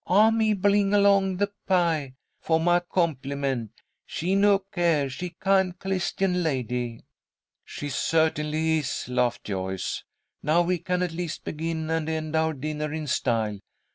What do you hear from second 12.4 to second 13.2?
dinner in